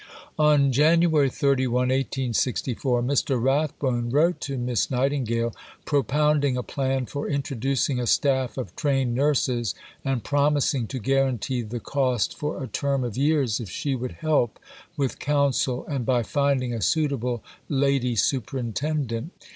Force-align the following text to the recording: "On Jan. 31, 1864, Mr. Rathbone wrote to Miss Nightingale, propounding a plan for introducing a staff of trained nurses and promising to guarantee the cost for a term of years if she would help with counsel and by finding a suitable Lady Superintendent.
"On 0.39 0.71
Jan. 0.71 1.01
31, 1.01 1.71
1864, 1.71 3.03
Mr. 3.03 3.39
Rathbone 3.39 4.09
wrote 4.09 4.41
to 4.41 4.57
Miss 4.57 4.89
Nightingale, 4.89 5.53
propounding 5.85 6.57
a 6.57 6.63
plan 6.63 7.05
for 7.05 7.29
introducing 7.29 7.99
a 7.99 8.07
staff 8.07 8.57
of 8.57 8.75
trained 8.75 9.13
nurses 9.13 9.75
and 10.03 10.23
promising 10.23 10.87
to 10.87 10.97
guarantee 10.97 11.61
the 11.61 11.79
cost 11.79 12.35
for 12.35 12.63
a 12.63 12.67
term 12.67 13.03
of 13.03 13.15
years 13.15 13.59
if 13.59 13.69
she 13.69 13.93
would 13.93 14.13
help 14.13 14.57
with 14.97 15.19
counsel 15.19 15.85
and 15.87 16.03
by 16.03 16.23
finding 16.23 16.73
a 16.73 16.81
suitable 16.81 17.43
Lady 17.69 18.15
Superintendent. 18.15 19.29